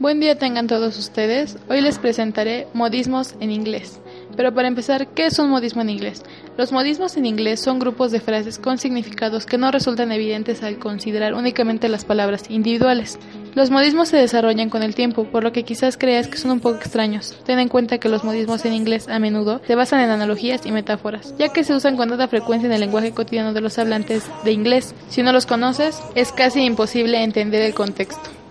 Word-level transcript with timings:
Buen 0.00 0.18
día 0.18 0.36
tengan 0.36 0.66
todos 0.66 0.98
ustedes. 0.98 1.56
Hoy 1.70 1.80
les 1.80 2.00
presentaré 2.00 2.66
modismos 2.74 3.36
en 3.38 3.52
inglés. 3.52 4.00
Pero 4.36 4.52
para 4.52 4.66
empezar, 4.66 5.06
¿qué 5.06 5.26
es 5.26 5.38
un 5.38 5.48
modismo 5.48 5.82
en 5.82 5.88
inglés? 5.88 6.24
Los 6.58 6.72
modismos 6.72 7.16
en 7.16 7.26
inglés 7.26 7.60
son 7.60 7.78
grupos 7.78 8.10
de 8.10 8.18
frases 8.18 8.58
con 8.58 8.76
significados 8.76 9.46
que 9.46 9.56
no 9.56 9.70
resultan 9.70 10.10
evidentes 10.10 10.64
al 10.64 10.80
considerar 10.80 11.34
únicamente 11.34 11.88
las 11.88 12.04
palabras 12.04 12.50
individuales. 12.50 13.20
Los 13.54 13.70
modismos 13.70 14.08
se 14.08 14.16
desarrollan 14.16 14.68
con 14.68 14.82
el 14.82 14.96
tiempo, 14.96 15.24
por 15.24 15.44
lo 15.44 15.52
que 15.52 15.62
quizás 15.62 15.96
creas 15.96 16.26
que 16.26 16.38
son 16.38 16.50
un 16.50 16.60
poco 16.60 16.76
extraños. 16.76 17.36
Ten 17.46 17.60
en 17.60 17.68
cuenta 17.68 17.98
que 17.98 18.08
los 18.08 18.24
modismos 18.24 18.64
en 18.64 18.72
inglés 18.72 19.08
a 19.08 19.20
menudo 19.20 19.60
se 19.64 19.76
basan 19.76 20.00
en 20.00 20.10
analogías 20.10 20.66
y 20.66 20.72
metáforas, 20.72 21.34
ya 21.38 21.50
que 21.50 21.62
se 21.62 21.72
usan 21.72 21.96
con 21.96 22.08
tanta 22.08 22.26
frecuencia 22.26 22.66
en 22.66 22.72
el 22.72 22.80
lenguaje 22.80 23.12
cotidiano 23.12 23.52
de 23.52 23.60
los 23.60 23.78
hablantes 23.78 24.24
de 24.44 24.50
inglés. 24.50 24.92
Si 25.08 25.22
no 25.22 25.32
los 25.32 25.46
conoces, 25.46 26.02
es 26.16 26.32
casi 26.32 26.62
imposible 26.64 27.22
entender 27.22 27.62
el 27.62 27.74
contexto. 27.74 28.43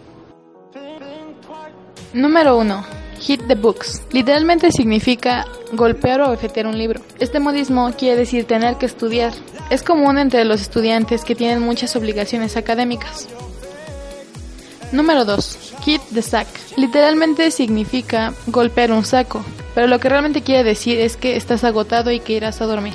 Número 2.14 2.58
1. 2.58 2.86
Hit 3.22 3.48
the 3.48 3.56
books. 3.56 4.04
Literalmente 4.12 4.72
significa 4.72 5.48
golpear 5.72 6.22
o 6.22 6.30
bofetear 6.30 6.68
un 6.68 6.78
libro. 6.78 7.02
Este 7.18 7.40
modismo 7.40 7.92
quiere 7.98 8.18
decir 8.18 8.46
tener 8.46 8.78
que 8.78 8.86
estudiar. 8.86 9.34
Es 9.72 9.82
común 9.82 10.20
entre 10.20 10.46
los 10.46 10.62
estudiantes 10.62 11.24
que 11.24 11.34
tienen 11.34 11.62
muchas 11.62 11.96
obligaciones 11.96 12.56
académicas. 12.56 13.28
Número 14.92 15.26
2. 15.26 15.74
Hit 15.86 16.02
the 16.14 16.22
sack. 16.22 16.48
Literalmente 16.78 17.50
significa 17.50 18.36
golpear 18.46 18.92
un 18.92 19.06
saco, 19.06 19.44
pero 19.74 19.88
lo 19.88 20.00
que 20.00 20.10
realmente 20.10 20.44
quiere 20.44 20.64
decir 20.64 21.00
es 21.00 21.18
que 21.18 21.36
estás 21.36 21.64
agotado 21.64 22.12
y 22.12 22.20
que 22.20 22.34
irás 22.34 22.62
a 22.62 22.66
dormir. 22.66 22.94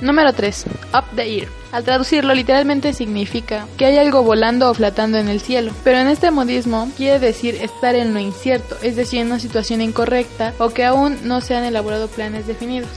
Número 0.00 0.32
3. 0.32 0.66
Up 0.94 1.04
the 1.14 1.38
ear. 1.38 1.48
Al 1.72 1.84
traducirlo 1.84 2.34
literalmente 2.34 2.92
significa 2.92 3.66
que 3.76 3.86
hay 3.86 3.98
algo 3.98 4.22
volando 4.22 4.70
o 4.70 4.74
flotando 4.74 5.18
en 5.18 5.28
el 5.28 5.40
cielo, 5.40 5.72
pero 5.84 5.98
en 5.98 6.08
este 6.08 6.30
modismo 6.30 6.90
quiere 6.96 7.18
decir 7.18 7.56
estar 7.56 7.94
en 7.94 8.14
lo 8.14 8.20
incierto, 8.20 8.76
es 8.82 8.96
decir, 8.96 9.20
en 9.20 9.26
una 9.28 9.38
situación 9.38 9.80
incorrecta 9.80 10.54
o 10.58 10.70
que 10.70 10.84
aún 10.84 11.18
no 11.24 11.40
se 11.40 11.54
han 11.54 11.64
elaborado 11.64 12.08
planes 12.08 12.46
definidos. 12.46 12.90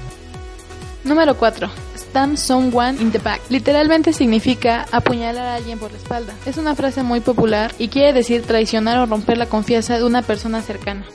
Número 1.04 1.38
4. 1.38 1.70
Stamp 1.98 2.38
someone 2.38 3.02
in 3.02 3.12
the 3.12 3.20
back. 3.20 3.42
Literalmente 3.50 4.14
significa 4.14 4.86
apuñalar 4.92 5.46
a 5.46 5.56
alguien 5.56 5.80
por 5.80 5.92
la 5.92 5.98
espalda. 5.98 6.34
Es 6.46 6.58
una 6.58 6.76
frase 6.76 7.04
muy 7.04 7.22
popular 7.22 7.74
y 7.80 7.88
quiere 7.88 8.14
decir 8.14 8.44
traicionar 8.44 8.98
o 9.00 9.06
romper 9.06 9.38
la 9.38 9.46
confianza 9.46 9.98
de 9.98 10.04
una 10.04 10.22
persona 10.22 10.62
cercana. 10.62 11.06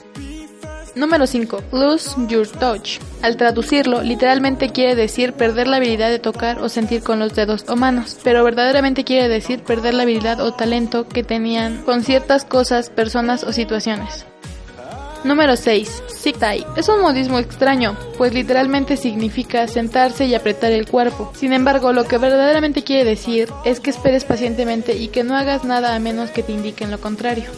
Número 0.95 1.27
5. 1.27 1.61
Lose 1.73 2.15
your 2.29 2.47
touch. 2.47 2.99
Al 3.21 3.35
traducirlo, 3.35 4.01
literalmente 4.01 4.69
quiere 4.69 4.95
decir 4.95 5.33
perder 5.33 5.67
la 5.67 5.77
habilidad 5.77 6.09
de 6.09 6.19
tocar 6.19 6.59
o 6.59 6.69
sentir 6.69 7.03
con 7.03 7.19
los 7.19 7.35
dedos 7.35 7.65
o 7.67 7.75
manos, 7.75 8.17
pero 8.23 8.45
verdaderamente 8.45 9.03
quiere 9.03 9.27
decir 9.27 9.61
perder 9.61 9.93
la 9.93 10.03
habilidad 10.03 10.39
o 10.39 10.53
talento 10.53 11.07
que 11.07 11.23
tenían 11.23 11.83
con 11.83 12.01
ciertas 12.03 12.45
cosas, 12.45 12.89
personas 12.89 13.43
o 13.43 13.51
situaciones. 13.51 14.25
Número 15.25 15.57
6. 15.57 16.03
Sit 16.07 16.37
tie. 16.37 16.65
Es 16.77 16.87
un 16.87 17.01
modismo 17.01 17.39
extraño, 17.39 17.97
pues 18.17 18.33
literalmente 18.33 18.95
significa 18.95 19.67
sentarse 19.67 20.27
y 20.27 20.35
apretar 20.35 20.71
el 20.71 20.87
cuerpo. 20.87 21.31
Sin 21.35 21.51
embargo, 21.51 21.91
lo 21.91 22.05
que 22.05 22.19
verdaderamente 22.19 22.83
quiere 22.83 23.03
decir 23.03 23.49
es 23.65 23.79
que 23.81 23.89
esperes 23.89 24.23
pacientemente 24.23 24.95
y 24.95 25.09
que 25.09 25.23
no 25.23 25.35
hagas 25.35 25.65
nada 25.65 25.95
a 25.95 25.99
menos 25.99 26.29
que 26.29 26.43
te 26.43 26.53
indiquen 26.53 26.91
lo 26.91 27.01
contrario. 27.01 27.49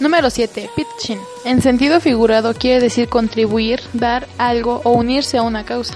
Número 0.00 0.30
7. 0.30 0.70
Pitching. 0.74 1.20
En 1.44 1.60
sentido 1.60 2.00
figurado 2.00 2.54
quiere 2.54 2.80
decir 2.80 3.10
contribuir, 3.10 3.82
dar 3.92 4.26
algo 4.38 4.80
o 4.84 4.92
unirse 4.92 5.36
a 5.36 5.42
una 5.42 5.64
causa. 5.64 5.94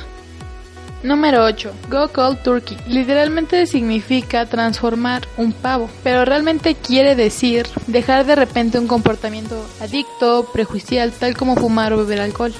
Número 1.03 1.43
8. 1.43 1.73
Go 1.91 2.09
cold 2.09 2.43
turkey. 2.43 2.77
Literalmente 2.87 3.67
significa 3.67 4.45
transformar 4.45 5.27
un 5.39 5.53
pavo, 5.53 5.89
pero 6.03 6.27
realmente 6.27 6.75
quiere 6.75 7.15
decir 7.15 7.67
dejar 7.87 8.27
de 8.27 8.37
repente 8.37 8.79
un 8.79 8.87
comportamiento 8.87 9.67
adicto, 9.81 10.51
prejuicial, 10.53 11.11
tal 11.11 11.35
como 11.35 11.57
fumar 11.57 11.95
o 11.95 11.99
beber 11.99 12.21
alcohol. 12.21 12.53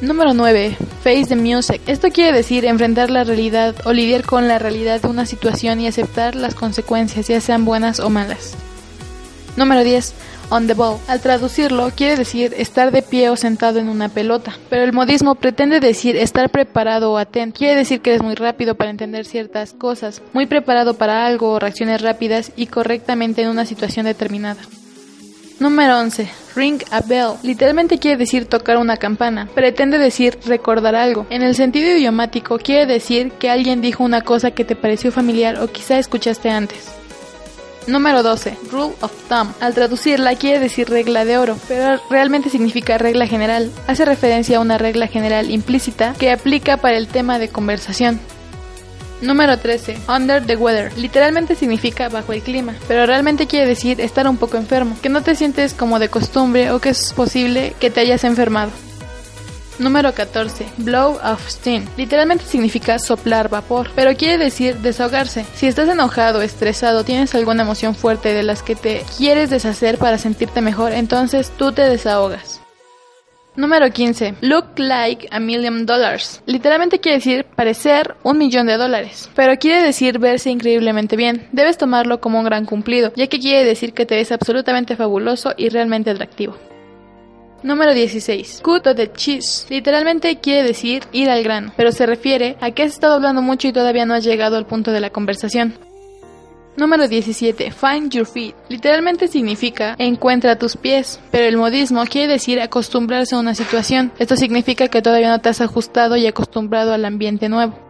Número 0.00 0.34
9. 0.34 0.76
Face 1.04 1.26
the 1.26 1.36
music. 1.36 1.80
Esto 1.86 2.08
quiere 2.10 2.36
decir 2.36 2.64
enfrentar 2.64 3.10
la 3.10 3.22
realidad 3.22 3.76
o 3.84 3.92
lidiar 3.92 4.24
con 4.24 4.48
la 4.48 4.58
realidad 4.58 5.00
de 5.00 5.08
una 5.08 5.24
situación 5.24 5.80
y 5.80 5.86
aceptar 5.86 6.34
las 6.34 6.56
consecuencias, 6.56 7.28
ya 7.28 7.40
sean 7.40 7.64
buenas 7.64 8.00
o 8.00 8.10
malas. 8.10 8.56
Número 9.56 9.82
10. 9.82 10.14
On 10.50 10.66
the 10.66 10.74
ball. 10.74 10.98
Al 11.08 11.20
traducirlo, 11.20 11.90
quiere 11.90 12.16
decir 12.16 12.54
estar 12.56 12.92
de 12.92 13.02
pie 13.02 13.30
o 13.30 13.36
sentado 13.36 13.78
en 13.78 13.88
una 13.88 14.08
pelota. 14.08 14.56
Pero 14.70 14.84
el 14.84 14.92
modismo 14.92 15.34
pretende 15.34 15.80
decir 15.80 16.16
estar 16.16 16.50
preparado 16.50 17.12
o 17.12 17.18
atento. 17.18 17.58
Quiere 17.58 17.74
decir 17.74 18.00
que 18.00 18.10
eres 18.10 18.22
muy 18.22 18.34
rápido 18.34 18.76
para 18.76 18.90
entender 18.90 19.24
ciertas 19.24 19.72
cosas, 19.72 20.22
muy 20.32 20.46
preparado 20.46 20.94
para 20.94 21.26
algo 21.26 21.50
o 21.50 21.58
reacciones 21.58 22.00
rápidas 22.00 22.52
y 22.54 22.66
correctamente 22.66 23.42
en 23.42 23.48
una 23.48 23.66
situación 23.66 24.06
determinada. 24.06 24.60
Número 25.58 25.98
11. 25.98 26.28
Ring 26.54 26.82
a 26.90 27.00
bell. 27.00 27.32
Literalmente 27.42 27.98
quiere 27.98 28.18
decir 28.18 28.44
tocar 28.44 28.76
una 28.76 28.98
campana. 28.98 29.48
Pretende 29.54 29.96
decir 29.96 30.38
recordar 30.44 30.94
algo. 30.94 31.26
En 31.30 31.42
el 31.42 31.54
sentido 31.54 31.90
idiomático 31.90 32.58
quiere 32.58 32.84
decir 32.86 33.32
que 33.32 33.48
alguien 33.48 33.80
dijo 33.80 34.04
una 34.04 34.20
cosa 34.20 34.50
que 34.50 34.66
te 34.66 34.76
pareció 34.76 35.10
familiar 35.10 35.58
o 35.60 35.68
quizá 35.68 35.98
escuchaste 35.98 36.50
antes. 36.50 36.92
Número 37.86 38.22
12. 38.22 38.58
Rule 38.72 38.94
of 39.00 39.12
Thumb. 39.28 39.52
Al 39.60 39.74
traducirla 39.74 40.34
quiere 40.34 40.58
decir 40.58 40.88
regla 40.88 41.24
de 41.24 41.38
oro, 41.38 41.56
pero 41.68 42.00
realmente 42.10 42.50
significa 42.50 42.98
regla 42.98 43.26
general. 43.26 43.70
Hace 43.86 44.04
referencia 44.04 44.58
a 44.58 44.60
una 44.60 44.76
regla 44.76 45.06
general 45.06 45.50
implícita 45.50 46.14
que 46.18 46.32
aplica 46.32 46.78
para 46.78 46.96
el 46.96 47.06
tema 47.06 47.38
de 47.38 47.48
conversación. 47.48 48.18
Número 49.22 49.58
13. 49.58 49.98
Under 50.08 50.44
the 50.44 50.56
weather. 50.56 50.96
Literalmente 50.98 51.54
significa 51.54 52.08
bajo 52.08 52.32
el 52.32 52.42
clima, 52.42 52.74
pero 52.86 53.06
realmente 53.06 53.46
quiere 53.46 53.66
decir 53.66 54.00
estar 54.00 54.28
un 54.28 54.36
poco 54.36 54.56
enfermo, 54.56 54.96
que 55.00 55.08
no 55.08 55.22
te 55.22 55.34
sientes 55.34 55.72
como 55.72 55.98
de 55.98 56.08
costumbre 56.08 56.70
o 56.72 56.80
que 56.80 56.90
es 56.90 57.12
posible 57.12 57.74
que 57.80 57.90
te 57.90 58.00
hayas 58.00 58.24
enfermado. 58.24 58.72
Número 59.78 60.14
14. 60.14 60.66
Blow 60.78 61.18
of 61.22 61.48
steam. 61.48 61.84
Literalmente 61.96 62.44
significa 62.44 62.98
soplar 62.98 63.50
vapor, 63.50 63.90
pero 63.94 64.16
quiere 64.16 64.38
decir 64.38 64.76
desahogarse. 64.76 65.44
Si 65.54 65.66
estás 65.66 65.88
enojado, 65.88 66.40
estresado, 66.40 67.04
tienes 67.04 67.34
alguna 67.34 67.62
emoción 67.62 67.94
fuerte 67.94 68.32
de 68.32 68.42
las 68.42 68.62
que 68.62 68.74
te 68.74 69.02
quieres 69.18 69.50
deshacer 69.50 69.98
para 69.98 70.18
sentirte 70.18 70.62
mejor, 70.62 70.92
entonces 70.92 71.52
tú 71.56 71.72
te 71.72 71.82
desahogas. 71.82 72.60
Número 73.56 73.90
15. 73.90 74.34
Look 74.42 74.78
like 74.78 75.28
a 75.30 75.40
million 75.40 75.86
dollars. 75.86 76.42
Literalmente 76.44 77.00
quiere 77.00 77.18
decir 77.18 77.44
parecer 77.44 78.14
un 78.22 78.36
millón 78.36 78.66
de 78.66 78.76
dólares, 78.76 79.30
pero 79.34 79.56
quiere 79.56 79.82
decir 79.82 80.18
verse 80.18 80.50
increíblemente 80.50 81.16
bien. 81.16 81.48
Debes 81.52 81.78
tomarlo 81.78 82.20
como 82.20 82.38
un 82.38 82.44
gran 82.44 82.66
cumplido, 82.66 83.12
ya 83.16 83.28
que 83.28 83.40
quiere 83.40 83.64
decir 83.64 83.94
que 83.94 84.04
te 84.04 84.16
ves 84.16 84.30
absolutamente 84.30 84.94
fabuloso 84.94 85.54
y 85.56 85.70
realmente 85.70 86.10
atractivo. 86.10 86.56
Número 87.62 87.94
16. 87.94 88.60
Cut 88.62 88.82
to 88.82 88.94
the 88.94 89.10
cheese. 89.12 89.66
Literalmente 89.68 90.38
quiere 90.38 90.62
decir 90.62 91.04
ir 91.12 91.30
al 91.30 91.42
grano, 91.42 91.72
pero 91.76 91.90
se 91.92 92.06
refiere 92.06 92.56
a 92.60 92.70
que 92.70 92.82
has 92.82 92.92
estado 92.92 93.14
hablando 93.14 93.42
mucho 93.42 93.68
y 93.68 93.72
todavía 93.72 94.06
no 94.06 94.14
has 94.14 94.24
llegado 94.24 94.56
al 94.56 94.66
punto 94.66 94.92
de 94.92 95.00
la 95.00 95.10
conversación. 95.10 95.74
Número 96.76 97.08
17. 97.08 97.70
Find 97.70 98.12
your 98.12 98.26
feet. 98.26 98.54
Literalmente 98.68 99.28
significa 99.28 99.96
encuentra 99.98 100.58
tus 100.58 100.76
pies, 100.76 101.18
pero 101.30 101.46
el 101.46 101.56
modismo 101.56 102.04
quiere 102.04 102.34
decir 102.34 102.60
acostumbrarse 102.60 103.34
a 103.34 103.38
una 103.38 103.54
situación. 103.54 104.12
Esto 104.18 104.36
significa 104.36 104.88
que 104.88 105.00
todavía 105.00 105.30
no 105.30 105.40
te 105.40 105.48
has 105.48 105.62
ajustado 105.62 106.16
y 106.16 106.26
acostumbrado 106.26 106.92
al 106.92 107.06
ambiente 107.06 107.48
nuevo. 107.48 107.85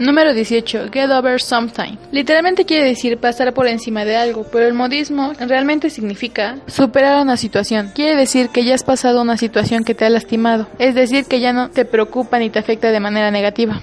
Número 0.00 0.32
18. 0.32 0.88
Get 0.90 1.10
over 1.10 1.38
something. 1.42 1.98
Literalmente 2.10 2.64
quiere 2.64 2.86
decir 2.86 3.18
pasar 3.18 3.52
por 3.52 3.66
encima 3.66 4.06
de 4.06 4.16
algo, 4.16 4.46
pero 4.50 4.66
el 4.66 4.72
modismo 4.72 5.34
realmente 5.38 5.90
significa 5.90 6.56
superar 6.68 7.20
una 7.20 7.36
situación. 7.36 7.90
Quiere 7.94 8.16
decir 8.16 8.48
que 8.48 8.64
ya 8.64 8.74
has 8.74 8.82
pasado 8.82 9.20
una 9.20 9.36
situación 9.36 9.84
que 9.84 9.94
te 9.94 10.06
ha 10.06 10.10
lastimado, 10.10 10.68
es 10.78 10.94
decir, 10.94 11.26
que 11.26 11.40
ya 11.40 11.52
no 11.52 11.68
te 11.68 11.84
preocupa 11.84 12.38
ni 12.38 12.48
te 12.48 12.58
afecta 12.58 12.90
de 12.90 12.98
manera 12.98 13.30
negativa. 13.30 13.82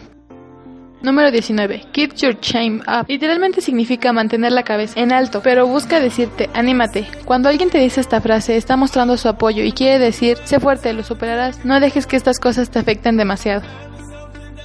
Número 1.04 1.30
19. 1.30 1.84
Keep 1.92 2.16
your 2.16 2.40
shame 2.42 2.82
up. 2.88 3.06
Literalmente 3.08 3.62
significa 3.62 4.12
mantener 4.12 4.54
la 4.54 4.64
cabeza 4.64 5.00
en 5.00 5.12
alto, 5.12 5.42
pero 5.44 5.68
busca 5.68 6.00
decirte, 6.00 6.50
anímate. 6.56 7.08
Cuando 7.26 7.48
alguien 7.48 7.70
te 7.70 7.78
dice 7.78 8.02
esta 8.02 8.22
frase, 8.22 8.58
está 8.58 8.76
mostrando 8.76 9.18
su 9.18 9.30
apoyo 9.30 9.64
y 9.64 9.72
quiere 9.72 10.00
decir, 10.00 10.40
sé 10.46 10.60
fuerte, 10.60 10.94
lo 10.94 11.04
superarás. 11.04 11.64
No 11.64 11.80
dejes 11.80 12.08
que 12.08 12.16
estas 12.16 12.40
cosas 12.40 12.72
te 12.72 12.80
afecten 12.80 13.18
demasiado. 13.18 13.62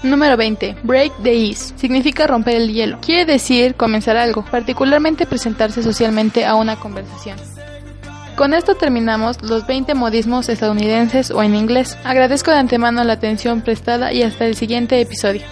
Número 0.02 0.36
20. 0.36 0.76
Break 0.82 1.12
the 1.22 1.32
ice. 1.32 1.74
Significa 1.76 2.26
romper 2.26 2.56
el 2.56 2.72
hielo. 2.72 2.98
Quiere 3.00 3.24
decir 3.24 3.76
comenzar 3.76 4.16
algo, 4.16 4.44
particularmente 4.44 5.26
presentarse 5.26 5.82
socialmente 5.82 6.44
a 6.44 6.56
una 6.56 6.76
conversación. 6.76 7.36
con 8.36 8.54
esto 8.54 8.74
terminamos 8.74 9.42
los 9.42 9.66
20 9.66 9.94
modismos 9.94 10.48
estadounidenses 10.48 11.30
o 11.30 11.42
en 11.42 11.54
inglés. 11.54 11.96
Agradezco 12.02 12.50
de 12.50 12.56
antemano 12.56 13.04
la 13.04 13.12
atención 13.12 13.60
prestada 13.60 14.12
y 14.12 14.22
hasta 14.22 14.46
el 14.46 14.56
siguiente 14.56 15.00
episodio. 15.00 15.42